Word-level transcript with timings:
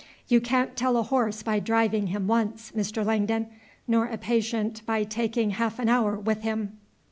You 0.27 0.41
can't 0.41 0.75
tell 0.75 0.97
a 0.97 1.03
horse 1.03 1.43
by 1.43 1.59
driving 1.59 2.07
him 2.07 2.25
once, 2.25 2.71
Mr. 2.75 3.05
Langdon, 3.05 3.49
nor 3.87 4.05
a 4.07 4.17
patient 4.17 4.83
by 4.87 5.03
talking 5.03 5.51
half 5.51 5.77
an 5.77 5.89
hour 5.89 6.17
with 6.17 6.41
him." 6.41 6.79